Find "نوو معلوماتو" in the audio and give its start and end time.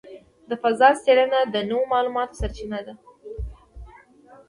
1.69-2.39